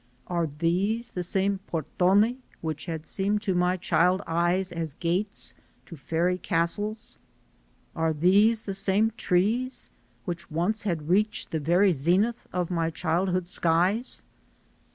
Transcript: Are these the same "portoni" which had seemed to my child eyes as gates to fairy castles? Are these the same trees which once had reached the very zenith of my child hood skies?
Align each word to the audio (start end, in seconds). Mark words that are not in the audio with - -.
Are 0.25 0.47
these 0.47 1.11
the 1.11 1.21
same 1.21 1.59
"portoni" 1.71 2.37
which 2.61 2.87
had 2.87 3.05
seemed 3.05 3.43
to 3.43 3.53
my 3.53 3.77
child 3.77 4.23
eyes 4.25 4.71
as 4.71 4.95
gates 4.95 5.53
to 5.85 5.95
fairy 5.95 6.39
castles? 6.39 7.19
Are 7.95 8.11
these 8.11 8.63
the 8.63 8.73
same 8.73 9.11
trees 9.15 9.91
which 10.25 10.49
once 10.49 10.81
had 10.81 11.07
reached 11.09 11.51
the 11.51 11.59
very 11.59 11.93
zenith 11.93 12.47
of 12.51 12.71
my 12.71 12.89
child 12.89 13.29
hood 13.29 13.47
skies? 13.47 14.23